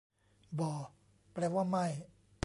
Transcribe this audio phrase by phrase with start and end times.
[0.59, 0.71] บ่
[1.33, 1.85] แปลว่า ไม่